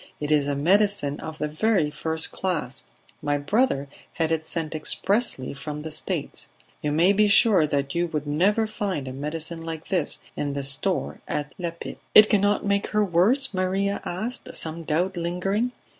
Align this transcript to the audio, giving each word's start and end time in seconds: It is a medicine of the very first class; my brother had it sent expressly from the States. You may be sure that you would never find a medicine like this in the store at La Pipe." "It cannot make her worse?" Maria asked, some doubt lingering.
It 0.19 0.31
is 0.31 0.47
a 0.47 0.55
medicine 0.55 1.19
of 1.19 1.37
the 1.37 1.47
very 1.47 1.91
first 1.91 2.31
class; 2.31 2.85
my 3.21 3.37
brother 3.37 3.87
had 4.13 4.31
it 4.31 4.47
sent 4.47 4.73
expressly 4.73 5.53
from 5.53 5.83
the 5.83 5.91
States. 5.91 6.47
You 6.81 6.91
may 6.91 7.13
be 7.13 7.27
sure 7.27 7.67
that 7.67 7.93
you 7.93 8.07
would 8.07 8.25
never 8.25 8.65
find 8.65 9.07
a 9.07 9.13
medicine 9.13 9.61
like 9.61 9.89
this 9.89 10.19
in 10.35 10.53
the 10.53 10.63
store 10.63 11.21
at 11.27 11.53
La 11.59 11.69
Pipe." 11.69 11.99
"It 12.15 12.31
cannot 12.31 12.65
make 12.65 12.87
her 12.87 13.05
worse?" 13.05 13.53
Maria 13.53 14.01
asked, 14.03 14.55
some 14.55 14.81
doubt 14.85 15.17
lingering. 15.17 15.71